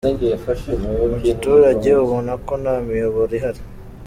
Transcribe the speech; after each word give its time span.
Mu 0.97 1.15
giturage 1.25 1.89
ubona 2.03 2.33
ko 2.45 2.53
nta 2.61 2.75
miyoboro 2.87 3.31
ihari. 3.39 3.61